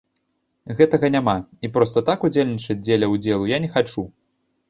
[0.79, 1.33] Гэтага няма,
[1.67, 4.07] і проста так удзельнічаць дзеля ўдзелу я не хачу.